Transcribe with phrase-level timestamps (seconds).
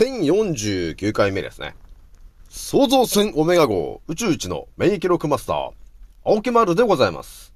[0.00, 1.74] 1049回目ですね。
[2.48, 5.70] 創造船オメガ号宇宙一の免疫力マスター、
[6.24, 7.52] 青木丸でございます。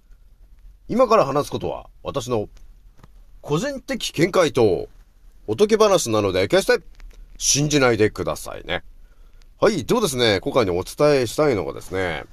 [0.87, 2.50] 今から話すことは、私の
[3.41, 4.89] 個人的見解と、
[5.47, 6.84] おとぎ話なので、決して
[7.39, 8.84] 信じないでくださいね。
[9.59, 12.25] はい、ではですね、今回にお伝えしたいのがですね、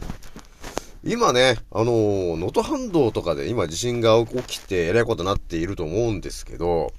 [1.06, 6.92] 今ね、あの、能登半島とかで今地震が起きてえらいことになっていると思うんですけど、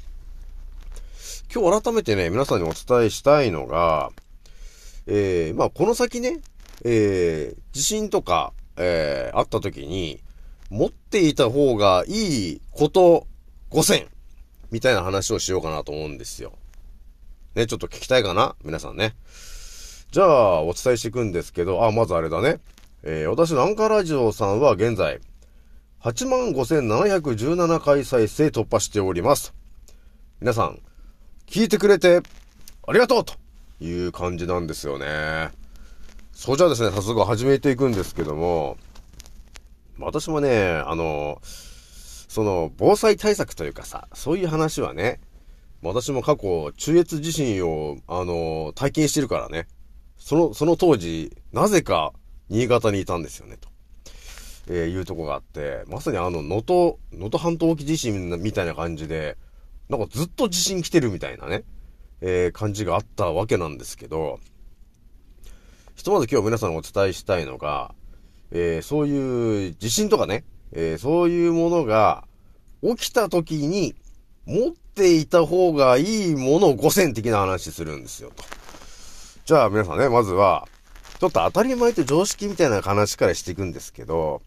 [1.54, 4.10] 今日改めてね、皆さんにお伝えしたいのが、
[5.06, 6.40] えー、まあ、この先ね、
[6.82, 10.22] えー、地震とか、えー、あった時に、
[10.70, 13.26] 持っていた方がいいこと
[13.70, 14.06] 5選
[14.70, 16.54] みたいな話をしようかなと思うんですよ。
[17.54, 18.56] ね、ちょっと聞きたいかな？
[18.64, 19.14] 皆さんね。
[20.10, 22.60] じゃあ、お伝えしていくんですけど、あ、まずあれだね。
[23.02, 25.20] えー、私のアンカーラジオさんは現在、
[26.00, 29.52] 85,717回再生突破しております。
[30.40, 30.80] 皆さん、
[31.46, 32.22] 聞いてくれて、
[32.86, 33.34] ありがとうと
[33.80, 35.50] いう感じなんですよね。
[36.32, 38.76] それじゃあですね、早速始めていくんですけども、
[39.98, 45.20] 私もね、あの、その、防災対策というかさ、そういう話はね、
[45.82, 49.68] 私も過去、中越地震を、あの、体験してるからね、
[50.16, 52.12] その、その当時、なぜか、
[52.48, 53.68] 新潟にいたんですよね、と。
[54.68, 59.36] えー、いうとこがあって、まさにあの、能登、能登半島沖地震みたいな感じで、
[59.92, 61.64] なんかずっと地震来てるみたいなね、
[62.22, 64.40] えー、感じがあったわけなんですけど、
[65.96, 67.94] ひとまず今日皆さんお伝えしたいのが、
[68.52, 72.24] えー、そういう地震とかね、えー、そういうものが
[72.82, 73.94] 起きた時に
[74.46, 78.44] 持っていた方がいいものを5選的な話するんですよ、と。
[79.44, 80.66] じゃあ皆さんね、まずは、
[81.20, 84.40] ちょっと当たり前と常識みたいな話からしていくんですけど、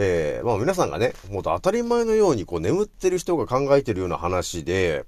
[0.00, 5.04] えー、まあ皆さんがね、もっと当たり前のようにこう眠ってる人が考えてるような話で、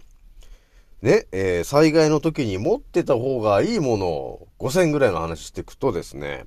[1.01, 6.45] ね、えー、災害の時に持ってた方がいいものを5000ぐらいの話していくとですね、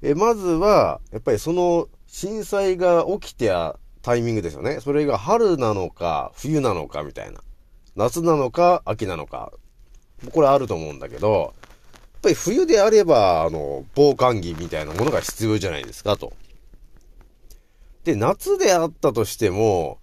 [0.00, 4.80] えー、まずは、やっぱりその震災が起きてたタイミングですよね。
[4.80, 7.40] それが春なのか、冬なのかみたいな。
[7.96, 9.52] 夏なのか、秋なのか。
[10.32, 11.52] これあると思うんだけど、
[11.92, 16.32] やっぱり冬であれば、あの、防寒着みたいなものが必要じゃないですかと。
[18.04, 19.98] で、夏であったとしても、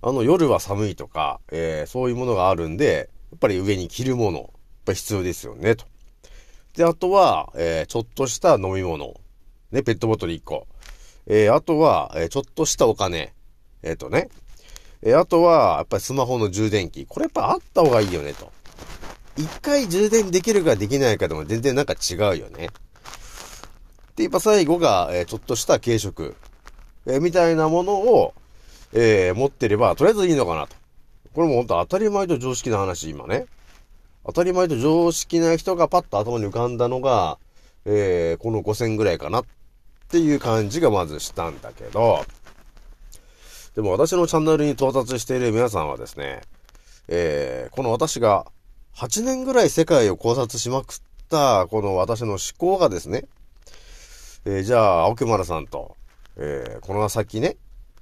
[0.00, 4.48] あの夜は寒いとか、えー、そういうものがあるんで、やっぱり上に着るもの、やっ
[4.86, 5.84] ぱ必要ですよね、と。
[6.74, 9.14] で、あとは、えー、ちょっとした飲み物。
[9.70, 10.66] ね、ペットボトル1個。
[11.26, 13.32] えー、あとは、えー、ちょっとしたお金。
[13.82, 14.28] えっ、とね。
[15.02, 17.06] え、あとは、やっぱりスマホの充電器。
[17.06, 18.50] これやっぱあった方がいいよね、と。
[19.36, 22.68] 一回充電できるかできないかでも全然なんか違うよね。
[24.16, 26.34] で、やっぱ最後が、えちょっとした軽食。
[27.06, 28.34] えー、みたいなものを、
[28.92, 30.76] えー、持ってれば、とりあえずいいのかなと。
[31.34, 33.46] これも本当当たり前と常識な話、今ね。
[34.24, 37.38] 当たり前と常識な人がパッと頭に浮かんだのが、
[37.84, 39.44] えー、この5000ぐらいかなっ
[40.08, 42.24] ていう感じがまずしたんだけど、
[43.74, 46.42] でも私のチャンネルに到達している皆さんはですね、
[47.08, 48.46] えー、この私が
[48.94, 50.96] 8年ぐらい世界を考察しまくっ
[51.30, 53.24] た、この私の思考がですね、
[54.44, 55.96] えー、じゃあ、青木丸さんと、
[56.44, 57.56] えー、この先ね、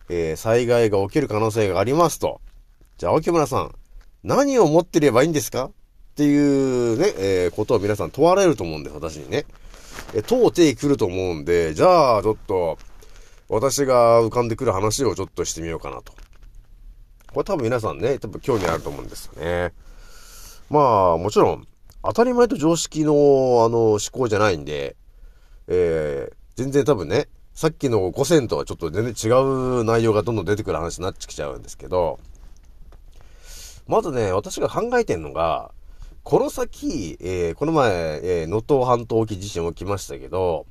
[0.08, 2.40] えー、災害が起きる可能性がありますと。
[2.96, 3.74] じゃあ、青木村さん、
[4.24, 5.66] 何を持ってればいいんですか？
[5.66, 5.72] っ
[6.14, 9.44] ていうね、えー、ことを皆さん問われると思うんです、私にね。
[10.14, 12.78] え問うてくると思うんで、じゃあ、ちょっと、
[13.50, 16.14] 私が浮かんでくる話をちょっとしてみようかなと。
[17.34, 19.74] これ多分皆さんね、多分興味あると思うんですよね。
[20.70, 21.66] まあ、もちろん、
[22.02, 24.96] 当たり前と常識の、あの、思考じゃないんで、
[25.68, 29.34] えー、全然多分ね、さっきの5000とはちょっと全然違
[29.80, 32.18] う内容がどんどん出てくる話になってきちゃうんですけど、
[33.86, 35.72] まずね、私が考えてんのが、
[36.22, 40.66] この先、えー、この前、えー、能登半島沖地震も来ましたけど、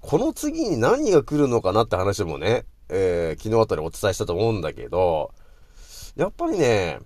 [0.00, 5.32] この次に何が来るのかなって話もね、えー、昨日あたりお伝えしたと思うんだけど、
[6.16, 6.98] やっぱりね、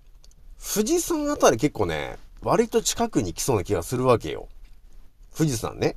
[0.59, 4.49] 富士山あたり結構ね、割と近くに来そうな気がするわけよ。
[5.37, 5.97] 富士山ね。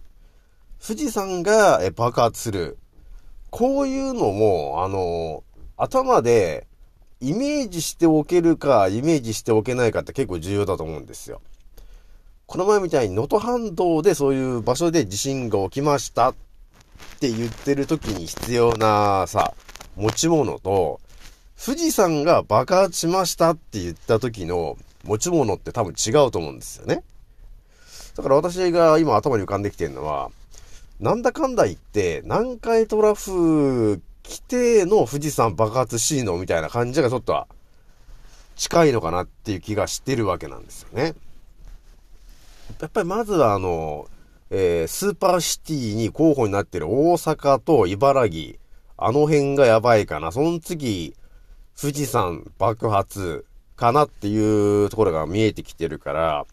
[0.86, 2.78] 富士山がえ爆発する。
[3.52, 5.44] こういうのも、あの、
[5.78, 6.68] 頭で
[7.22, 11.42] イメージしておけるか、イメージしておけないかって結構重要だと思うんですよ。
[12.46, 16.36] この前みたいに能登半島でそういう場所で地震が起きましたっ
[17.20, 19.54] て言ってる時に必要なさ、
[19.96, 21.00] 持ち物と、
[21.64, 27.04] 富士山が爆発しましたって言った時の持ち物って多分違うと思うんですよね。
[28.16, 30.32] だから私が今頭に浮かんできてるのは、
[31.00, 37.48] なんだかんだ言って、南海トラフ起きての富士山爆発シーンのみたいな感じがちょっと
[38.58, 41.16] 近いのかなっていう気がしてるわけなんですよね。
[42.82, 44.08] やっぱりまずはあの、
[44.50, 48.58] えー、スーパーシティに候補になってる大阪と茨城、
[48.98, 50.34] あの辺がやばいかな。
[50.34, 51.16] その次、
[51.80, 53.46] 富士山爆発
[53.78, 56.46] かなっていうところが見えてきてるから、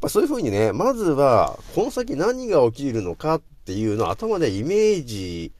[0.00, 5.52] まあ、そういう風にね、まずは、この先何が起きるのかっていうのを頭でイメージ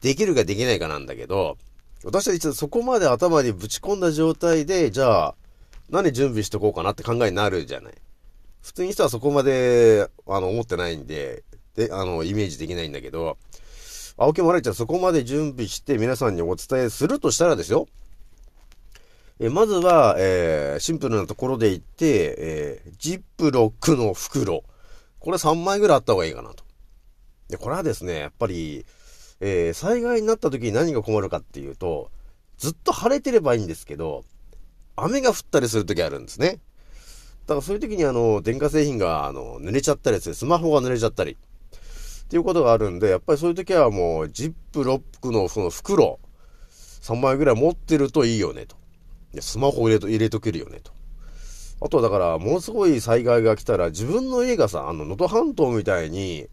[0.00, 1.56] できるかできないかなんだけど、
[2.04, 5.34] 私は一応そこまで頭にぶち込んだ状態で、じゃあ、
[5.90, 7.94] 何準備しとこうかなって考えになるじゃない。
[8.62, 11.42] 普通に人はそこまで、あの、思ってないんで、
[11.74, 13.38] で、あの、イメージできないんだけど、
[14.16, 17.88] 青木もらいちゃんそこまで準備して皆さんにお伝えするとしたらですよ。
[19.40, 24.62] えまずは、えー、シンプルなところで言って、えー、ジップロックの袋。
[25.18, 26.64] これ3枚ぐらいあった方がいいかなと。
[27.48, 28.86] で、これはですね、やっぱり、
[29.40, 32.10] えー、災害になった時に何が困るかっていうと、
[32.58, 34.24] ずっと晴れてればいいんですけど、
[34.96, 36.60] 雨が降ったりする時あるんですね。
[37.46, 46.20] だからそういう時にあの、電化製品があの、濡れちゃったりする、スマホが濡れちゃったり、っていうことがあるんで、やっぱりそういう時はもう、ジップロックのその袋、
[47.02, 48.76] 3枚ぐらい持ってるといいよねと。
[49.42, 50.92] スマホ入れと、入れとけるよね、と。
[51.80, 56.48] あとはだから、ものすごい災害が来たら、自分の家がさ、あの、能登半島みたいに、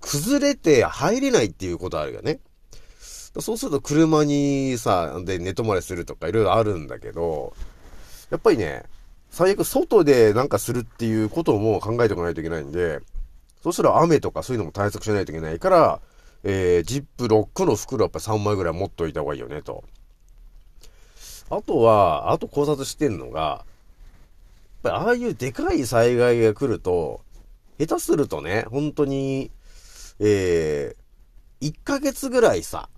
[0.00, 2.40] 崩れて入れないっていうことあるよね。
[3.40, 7.54] そうすると車にさ、で寝泊まりするとかいろいろあるんだけど、
[8.30, 8.82] やっぱりね、
[9.30, 13.00] 最悪外でなんかするっていうことも考えておかないといけないんで、
[13.62, 16.00] そうしたら雨とかそういうのも対策しないといけないから、
[16.44, 19.84] えー、ジップロックの袋やっぱ3枚ぐらい持っといた方がいいよね、と。
[21.52, 23.66] あとは、あと考察してんのが、
[24.84, 27.20] やっぱああいうでかい災害が来ると、
[27.78, 29.50] 下手するとね、本当に、
[30.18, 32.88] えー、1ヶ月ぐらいさ、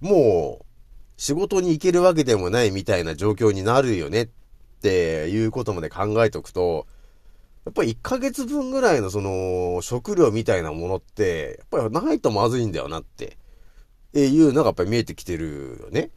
[0.00, 0.64] もう、
[1.18, 4.28] 仕事に行けるわけでもないみたいな状況になるよねっ
[4.80, 6.86] ていうことまで考えておくと、
[7.66, 13.36] やっぱり1ヶ月分ぐらいのその食料みたいなものって、やっぱりないとまずいんだよなって、
[14.14, 16.10] えいうのがやっぱり見えてきてるよね。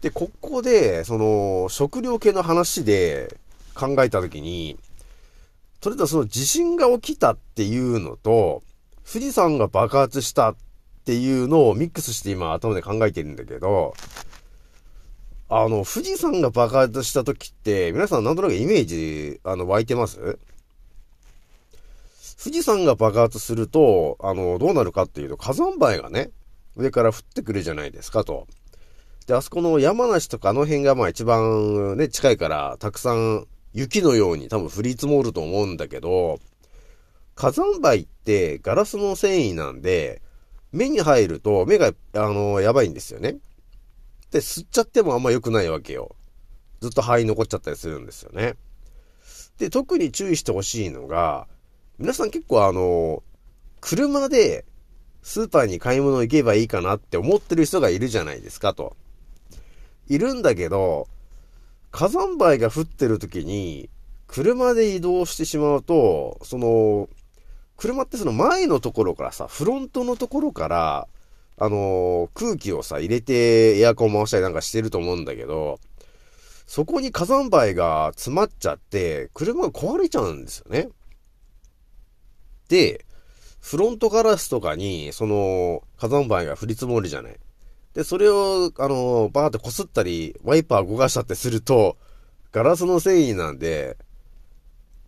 [0.00, 3.36] で、ここで、その、食料系の話で
[3.74, 4.78] 考えたときに、
[5.82, 8.62] それとその地震が起きたっていうのと、
[9.10, 10.56] 富士山が爆発したっ
[11.04, 13.94] ていうのをミックスして今頭で考えてるんだけど、
[15.48, 20.38] あの、富士山が爆発した時って、皆さんなんとなくイメージ、あの、湧いてます？
[22.42, 26.30] 富士山が爆発すると、あの、どうなるかっていうと、火山灰がね、
[26.76, 28.46] 上から降ってくるじゃないですかと。
[29.28, 36.40] で、あそこの山梨とかあの辺がまあ一番ね、近いから、たくさん雪のように多分降り積もると思うんだけど、
[37.34, 40.22] 火山灰ってガラスの繊維なんで、
[40.72, 43.36] 目に入ると目が、あの、やばいんですよね。
[44.30, 46.16] で、吸っちゃってもあんま良くないわけよ。
[46.80, 48.54] ずっと肺残っちゃったりするんですよね。
[49.58, 51.46] で、特に注意してほしいのが、
[51.98, 53.22] 皆さん結構あの、
[53.82, 54.64] 車で
[55.22, 58.96] スーパーに買い物行けばいいかなって思ってる人がいるじゃないですかと。
[60.08, 61.08] いるんだけど、
[61.90, 63.88] 火山灰が降ってる時に、
[64.26, 67.08] 車で移動してしまうと、その、
[67.76, 71.08] 車ってその前のところからさ、フロントのところから、
[71.56, 75.80] あのー、空気をさ、入れてエアコン回したりなんかしてると思うんだけど、
[76.66, 80.88] そこに火山灰が詰まっちゃって、車が壊れちゃうんですよね。
[82.68, 83.06] で、
[83.60, 87.36] フロントガラスとかに、その、火山灰が降り積もるじゃない。
[87.94, 91.96] で、それを、あの、バーって擦ったり、ワイパー動かしたってすると、
[92.52, 93.96] ガラスの繊維なんで、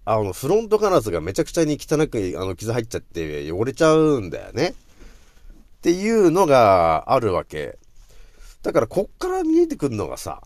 [0.05, 4.71] あの、フロントガラスがめちゃくちゃに汚く、あの、傷入っちゃって汚れちゃうんだよね。
[4.71, 7.79] っていうのがあるわけ。
[8.63, 10.43] だから、こっから見えてくるのがさ、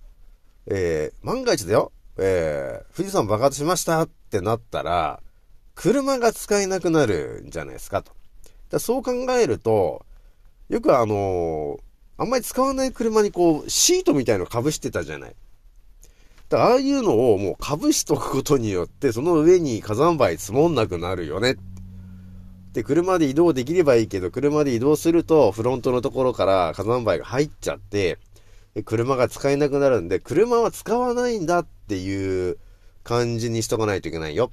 [0.66, 5.20] えー、万が一だよ、えー、富士山爆発しましたってなったら、
[5.74, 8.12] 車が使えなくなるんじゃないですかと。
[8.70, 10.04] だそう考えると、
[10.68, 11.83] よくあのー
[12.16, 15.34] あんまり使わない車にこう、シートみたいの被してたじゃない。
[16.48, 21.56] だからああいうのをもう被しとくことによって、その上に火山灰積もんなくなるよね。
[22.72, 28.18] で、車で移動できればいいけど、車で移動すると、フロントのところから火山灰が入っちゃって、
[28.84, 32.58] 車が使えなくなるんで、車は使わないんだっていう
[33.04, 34.50] 感じにしとかないといけないよ。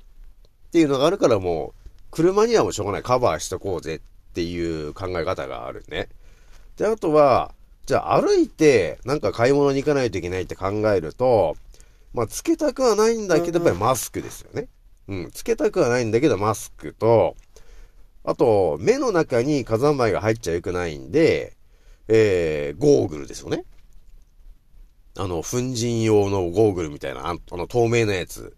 [0.67, 3.03] っていうのがあるからもう、車にはもうしょうがない。
[3.03, 3.99] カバーしとこうぜっ
[4.33, 6.09] ていう考え方があるね。
[6.81, 7.53] で、あとは、
[7.85, 11.55] じゃあ歩いてなんか買い物に行かないといけないって考えると、
[12.11, 14.67] まあ、つけたくはないんだけど、やっぱりマスクですよね。
[15.07, 17.35] うん、つけたくはないんだけど、マスクと、
[18.23, 21.55] あと、目の中に火山灰が入っちゃよくないんで、
[22.07, 23.63] えー、ゴーグルですよね。
[25.17, 28.55] あの、粉塵用のゴーグルみたいな、あの、透明なやつ。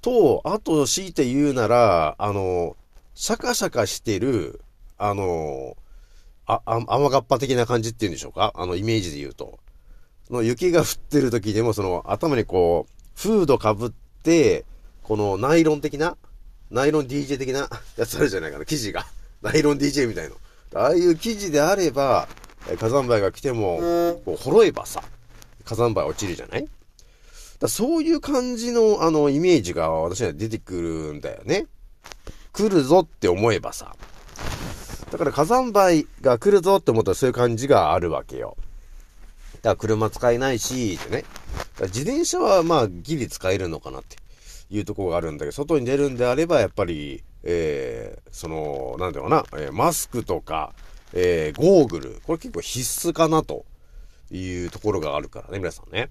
[0.00, 2.78] と、あと、強いて言うなら、あの、
[3.14, 4.62] シャカシャカしてる、
[4.96, 5.76] あの、
[6.52, 8.52] あ、あ、甘がっぱ的な感じっていうんでしょうか？
[8.56, 9.58] あの、イメージで言うと。
[10.30, 13.90] の雪が降ってる時でも、その、頭にこう、フードかぶっ
[14.22, 14.64] て、
[15.02, 16.16] このナイロン的な、
[16.70, 19.06] ナイロン DJ 的なやつあるじゃないかな、生地が。
[19.42, 20.36] ナイロン DJ みたいの。
[20.74, 22.28] ああいう生地であれば、
[22.78, 23.78] 火山灰が来ても、
[24.24, 25.02] こう、ほえばさ、
[25.64, 26.68] 火山灰落ちるじゃない？
[27.58, 31.66] だそういう感じの、あの、イメージが私には出てくるんだよね。
[32.52, 33.96] 来るぞって思えばさ。
[35.10, 38.56] だから火山灰が来るぞって思ったらそういう感じがあるわけよ。
[39.62, 41.24] だから車使えないし、ってね。
[41.82, 44.16] 自転車はまあギリ使えるのかなって
[44.70, 50.72] いうところがあるんだけど、外に出るんであればやっぱり、えー、その、なんていうな、えー、マスクとか、
[51.12, 53.64] えー、ゴーグル、これ結構必須かなと
[54.30, 56.08] いうところがあるからね、皆さんね。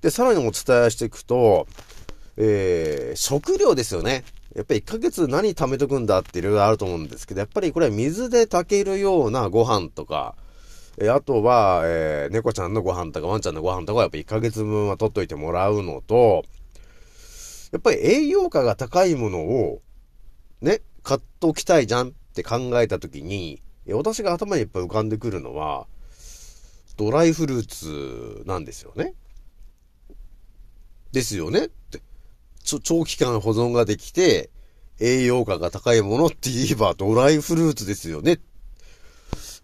[0.00, 1.66] で、さらにお伝えしていくと、
[2.42, 4.24] えー、食料ですよね。
[4.56, 10.34] やっぱり1ヶ月何貯めとくんだっていろいろあると思うんですけど、やっぱりこれは水で炊けるようなご飯とか、
[10.98, 16.44] え、あとは、えー、猫ちゃんのご飯とかワンちゃんのご飯とかはやっぱ1ヶ月分は取っといてもらうのと、
[17.72, 19.82] やっぱり栄養価が高いものを、
[20.62, 25.86] ね、買っときたいじゃんって考えたときに、私が頭にいっぱい浮かんでくるのは、
[26.96, 29.14] ドライフルーツなんですよね。
[31.12, 32.00] ですよねって。
[32.62, 34.50] ちょ長期間保存ができて、
[35.00, 38.38] 栄養価が高いものって言えばドライフルーツですよね。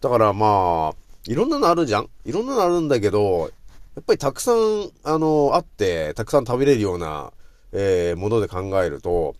[0.01, 3.51] だからまあ、いろんなのあるじゃんいろんなのあるんだけど、
[3.95, 7.31] やっぱりたくさん、あの、あって、たくさん食べれるような、
[7.71, 9.35] えー、もので考えると、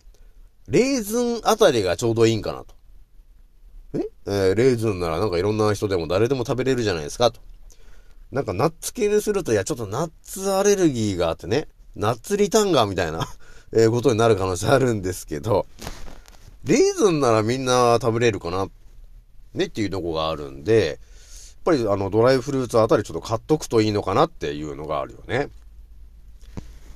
[0.68, 2.74] レーズンあたりがちょうどいいんかなと。
[3.94, 4.08] え？
[4.26, 7.40] えー、レーズンならなんかいろんな人でも誰でも食べれるじゃないですかと。
[8.30, 13.26] なんかナッツ系にすると、いや、ちょっとナッツアレルギーがあってね、ナッツリタンガーみたいな
[13.72, 15.66] えー、ことになる可能性あるんですけど、
[16.64, 18.68] レーズンならみんな食べれるかな、
[19.54, 20.98] ねっていうとこがあるんで、やっ
[21.64, 25.48] ぱりあのドライフルーツあたりちょっと買っとくといいのかなっていうのがあるよね。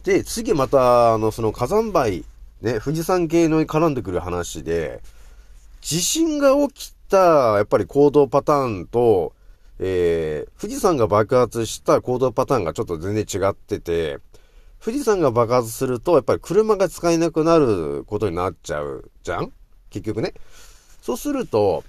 [0.04, 2.24] で、次また、あの、その火山灰、
[2.60, 5.00] ね、富士山系のに絡んでくる話で、
[5.80, 9.32] 地震が起きた、やっぱり行動パターンと、
[9.78, 14.18] えー、富士山が爆発した行動パターンがちょっと全然違ってて、
[14.84, 19.52] 富士山が爆発すると、やっぱり車が使えなくなることになっちゃうじゃん？
[19.90, 20.34] 結局ね。
[21.00, 21.84] そうすると、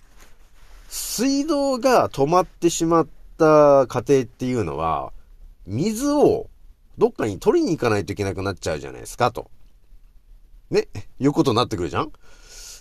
[0.89, 3.07] 水道が止まってしまっ
[3.37, 5.11] た家庭っていうのは、
[5.65, 6.49] 水を
[6.99, 9.49] どっかに取りに行かないといけなくなっちゃうじゃないですか、と。
[10.69, 10.87] ね？
[11.19, 12.11] いうことになってくるじゃん？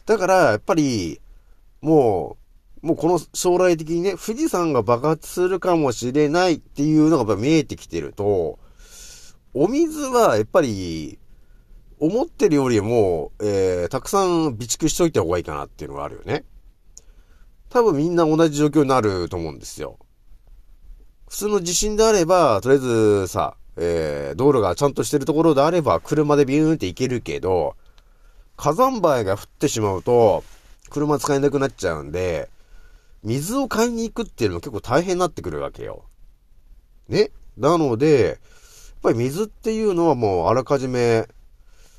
[0.04, 1.21] だから、やっぱり、
[1.81, 2.37] も
[2.83, 8.59] う、もうこの将来的にね、富士山が爆発するかもしれないっていうのがやっぱ見えてきてると、
[9.54, 11.18] お水はやっぱり、
[11.99, 16.44] 思ってるよりも、えー、たくさん備蓄しといた方がいいかなっていうのがあるよね。
[17.68, 19.99] 多分みんな同じ状況になると思うんですよ。
[21.28, 27.76] 普通の地震であれば、とりあえずさ、えー、道路がちゃんとしてるところであれば、車でビューンって行けるけど、
[28.56, 30.44] 火山灰が降ってしまうと、
[30.90, 32.50] 車使えなくなっちゃうんで、
[33.23, 36.04] 水を買いに行くっていうのも結構大変になってくるわけよ。
[37.09, 37.30] ね？
[37.56, 38.40] なので、
[39.02, 41.28] ぱり水っていうのはもうあらかじめ、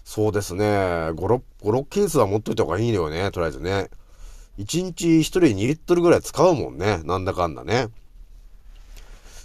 [0.04, 3.90] そうですね、5、6、5、6ケースは持っといた方がいいのよね、とりあえずね。
[4.58, 7.88] 1日1人2リットルぐらい使うもんね、なんだかんだね。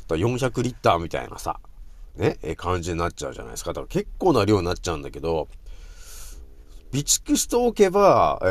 [0.08, 1.60] だ400リッターみたいなさ、
[2.16, 3.70] ね、え感じになっちゃうじゃないですか。
[3.70, 5.48] だから結構な量になっちゃうんだけど、
[6.90, 8.46] 備蓄しておけば、え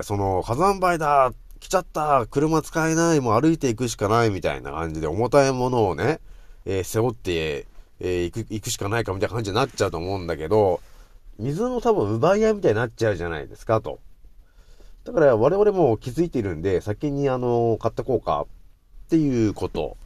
[0.00, 6.20] ー、その火山灰だ、来ちゃった、車使えない、もう歩いていくしかないみたいな感じで重たいものをね、
[6.64, 7.66] えー、背負って、
[8.04, 10.80] えー、行く、行くしかないかみたいな感じになっちゃうと思うんだけど、
[11.38, 14.00] 水の多分奪い合いみたいになっちゃうじゃないですか、と。
[15.04, 18.46] だから我々も気づいてるんで、先にあの、買ってこうか
[19.06, 19.96] っていうこと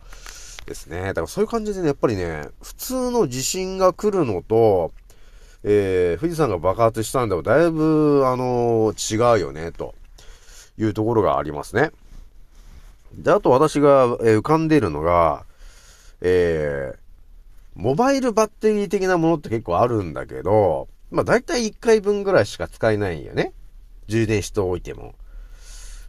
[0.66, 1.00] ですね。
[1.08, 4.92] だからそういう感じでね、やっぱりね、普通の地震が来るのと、
[5.64, 9.94] えー、富士山が爆発したんでもだいぶ、あのー、違うよね、と
[10.78, 11.92] いうところがありますね。
[13.14, 15.44] で、あと私が、え、浮かんでいるのが、
[16.20, 17.05] えー、
[17.76, 23.52] モバイルバッテリー的なものって結構あるんだけど、まあ大体1回分ぐらいしか使えないよね。
[24.08, 25.14] 充電しておいても。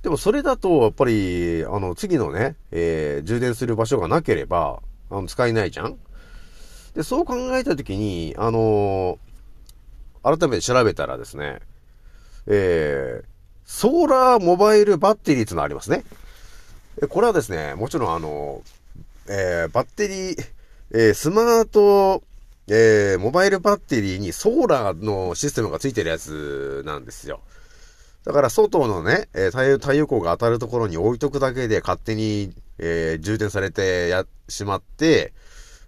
[0.01, 5.97] でもそれだと、やっぱり、あの、次のね、えー、充電する場所がなければ、あの、使えないじゃん
[6.95, 9.19] で、そう考えたときに、あの
[10.23, 11.59] 改めて調べたらですね、
[12.47, 13.25] えー、
[13.65, 16.03] ソーラーモバイルバッテリーっていうのありますね。
[17.09, 18.63] これはですね、もちろんあの、
[19.29, 20.56] えー、バッテリー、
[20.91, 22.23] えー、スマート、
[22.69, 27.41] えー、モバイルバッテリーにソーラーのシステムがついてるやつなんですよ。
[28.23, 35.33] だから外のね、えー、太陽、光が当たるところに置いとくだけで勝手に、えー、充電されてや、しまって、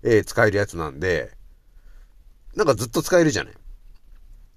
[0.03, 1.31] えー、使えるやつなんで、
[2.55, 3.53] なんかずっと使えるじゃない。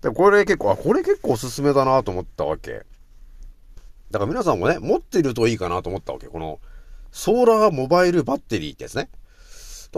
[0.01, 2.85] でこれ結構、あ、これ結構おすすめだなと思ったわけ。
[4.11, 6.27] だから皆さんもね、持ってるといいかなと思ったわけ。
[6.27, 6.61] この、
[7.13, 9.09] ソーラーモバイルバッテリーってやつね。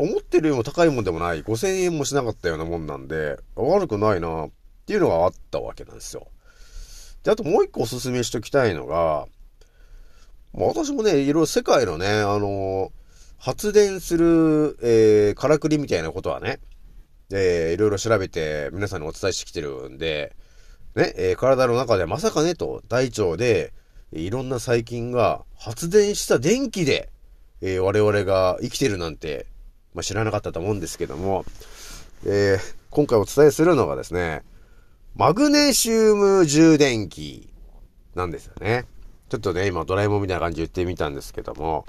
[0.01, 4.51] 思ってるよりも高いもんでもない、5000円もしなかったようなもんなんで、悪くないなっ
[4.87, 6.27] ていうのがあったわけなんですよ。
[7.23, 9.27] で、あともう一個おすすめしときたいのが、
[10.53, 12.93] まあ、私もね、いろいろ世界のね、あの、
[13.39, 16.61] 発電する、えー、からくりみたいなことはね、
[17.33, 20.37] えー、いろいろ調べて皆さんにお伝えしてきてるんで、
[20.95, 23.73] ね、えー、体の中でまさかねと、大腸で、
[24.13, 27.11] いろんな細菌が発電した電気で、
[27.61, 29.47] えー、我々が生きてるなんて、
[29.95, 31.45] まあ、知らなかったと思うんですけども、
[32.27, 34.43] えー、今回お伝えするのがですね、
[35.17, 37.49] マグネシウム充電器
[38.15, 38.85] なんですよね。
[39.29, 41.87] ちょっとね、今ドラえもんみたいな感じで言ってみたんですけども、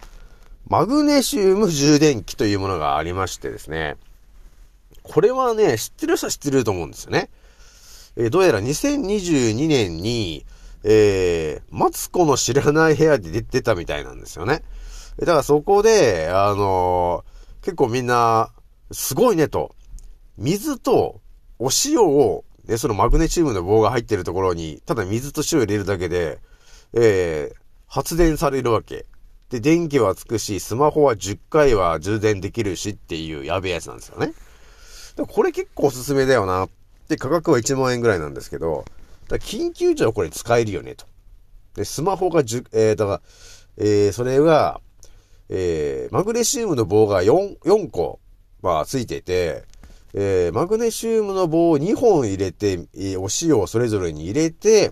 [0.68, 3.98] マグネシウム充電器というものがありましてですね、
[5.04, 7.30] これはね、知ってる人は知ってると思うんですよね。
[8.15, 10.46] えー、どうやら2022年に、
[10.84, 14.63] えー、マツコの知らない部屋で出てたみたいなんですよね。
[15.20, 17.35] だからそこで、あのー、
[17.65, 18.54] 結構みんな、
[18.91, 19.75] すごいねと、
[20.38, 21.19] 水と
[21.60, 26.39] お塩をで、そのマグネチウムの棒が入ってるところに、ただ水と塩入れるだけで、
[26.93, 27.56] えー、
[27.88, 29.06] 発電されるわけ。
[29.49, 34.34] で、電気はつくし、スマホは10回は充電できるしっていうやべえやつなんですよね。
[35.15, 36.67] でこれ結構おすすめだよな。
[37.08, 38.86] で、価格は1万円ぐらいなんですけど、
[39.30, 41.06] だ緊急時はこれ使えるよね、と。
[41.75, 43.21] で、スマホが10、えー、だから、
[43.78, 44.82] えー、それが、
[45.49, 48.19] えー、マグネシウムの棒が4、4個、
[48.62, 49.63] まあ、ついてて、
[50.13, 54.91] えー、マグネシウムの棒を2本入れて、えー、お塩をそれぞれに入れて、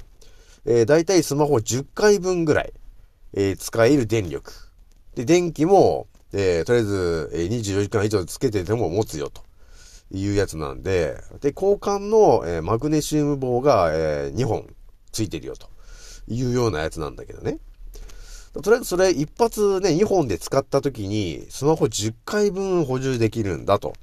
[0.65, 2.73] えー、だいたいスマホ10回分ぐらい、
[3.33, 4.51] えー、使える電力。
[5.15, 9.43] で、電気も、えー、とりあえず、えー、24時間以上つけてても持つよ、と
[10.11, 14.67] いうやつなんで、で、交換の、えー、マグネシウム棒が、えー、2本
[15.11, 15.67] ついてるよ、と
[16.27, 17.59] いうようなやつなんだけどね。
[18.61, 23.93] とりあえずそれ一発ね、2本で使った時に、スマホ10回分補充できるんだと。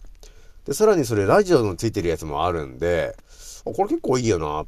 [0.64, 3.16] で、さらにそれラジオのついてるやつもあるんで、
[3.64, 4.66] これ結構いいよな。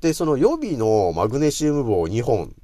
[0.00, 2.54] で、その予備のマグネシウム棒2本、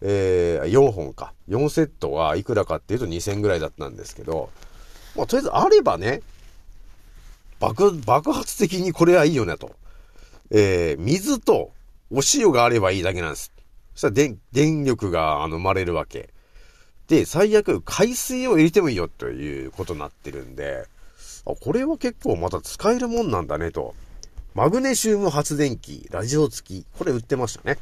[0.00, 1.34] えー、4本か。
[1.48, 4.48] 4セットはいくらかっていうと2000ぐらいだったんですけど、
[5.14, 6.22] まあ、とりあえずあればね、
[7.60, 9.72] 爆、爆発的にこれはいいよねと。
[10.50, 11.72] えー、水と
[12.10, 13.51] お塩があればいいだけなんです。
[13.94, 16.30] そしたら電、電力があの生まれるわけ。
[17.08, 20.86] で、最悪海水を入れてもいいよということになってるんで、
[21.46, 23.94] あ、これは結構また使えるもんなんだねと。
[24.54, 26.86] マグネシウム発電機、ラジオ付き。
[26.98, 27.78] これ売ってましたね。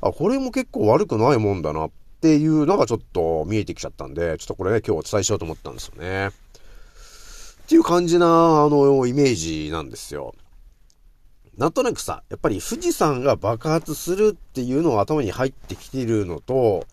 [0.00, 6.28] あ、これも結構悪くないもんだなっていうのがちょっと見えてきちゃったんで、ちょっとこれね、今日お伝えしようと思ったんですよね。
[6.28, 6.30] っ
[7.66, 10.34] ていう感じな、あの、イメージなんですよ。
[11.56, 16.86] なんとなくさ、やっぱり富士山が爆発するっていうのが頭に入ってきているのと、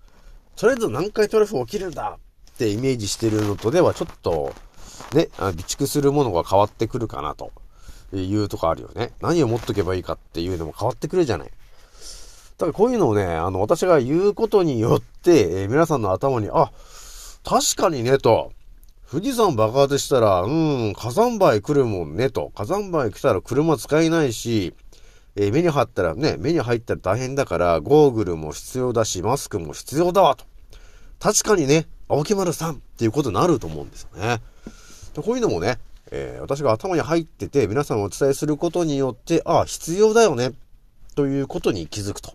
[0.56, 2.17] とりあえず南海トラフ起きるんだ
[2.52, 4.54] ってイメージしてるのとではちょっと
[5.13, 7.52] ね、備蓄するものが変わってくるかなと
[8.13, 9.12] いうとこあるよね。
[9.21, 11.52] 何を持っとけばいいかっていうのも変わってくるじゃない。
[12.58, 16.71] ただこういうのをね、あの、私が言うことによって、えー、皆さんの頭に、あ、
[17.43, 18.54] 確かにね、と。
[19.12, 22.50] 富士山爆発したら、うん、火山灰来るもんね、と。
[22.56, 24.74] 火山灰来たら車使えないし、
[25.36, 30.45] えー、目に入ったらね、目に入ったら大変だから、ゴーグルも必要だし、マスクも必要だわ、と。
[31.19, 34.39] 確かにね、青木丸さんっていうことになると思うんですよね。
[35.13, 35.78] でこういうのもね、
[36.10, 40.54] えー、私が頭に入ってて、皆さんお伝えすることによって、ああ、必要だよね、
[41.15, 42.32] ということに気づくと。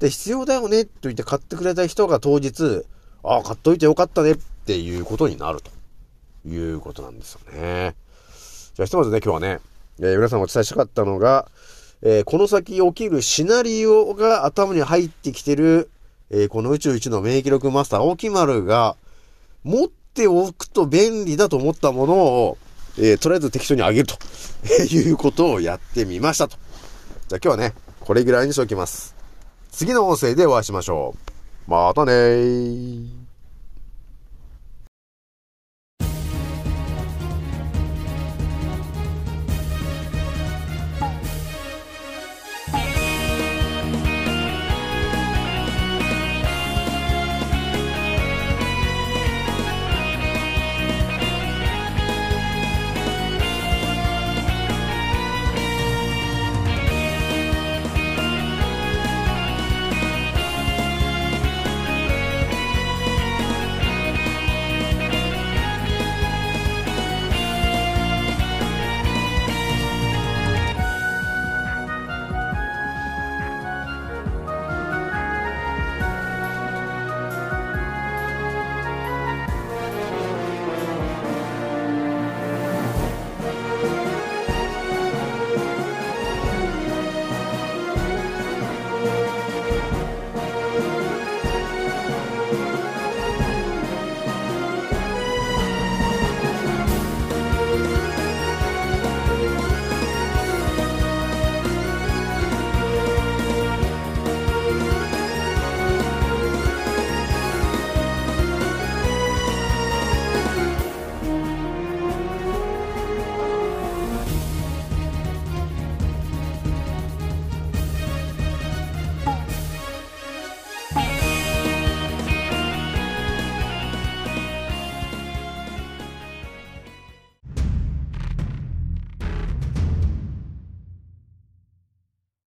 [0.00, 2.84] で、必要だよね、と言って買ってくれた人が当日、
[3.22, 4.34] ああ、買っといてよかったね、
[4.68, 5.70] っていうことになると
[6.46, 7.94] いうことなんですよね。
[8.74, 9.60] じゃあ、ひとまずね、今日はね、
[9.98, 11.50] えー、皆さんお伝えしたかったのが、
[12.02, 15.90] えー、この先起きるシナリオが頭に入ってきてる、
[16.28, 18.96] えー、この宇宙一の免疫力マスター、青木丸が、
[19.64, 22.58] 持っておくと便利だと思ったものを、
[22.98, 24.18] えー、とりあえず適当にあげると
[24.94, 26.58] いうことをやってみましたと。
[27.28, 29.16] じゃあ今日はね、これぐらいにしておきます。
[29.70, 31.14] 次の音声でお会いしましょ
[31.66, 31.70] う。
[31.70, 33.17] またねー。